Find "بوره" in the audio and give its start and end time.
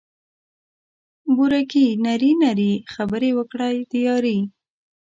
1.35-1.61